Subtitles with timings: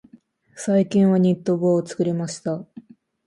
[0.55, 2.65] 最近はニット帽を作りました。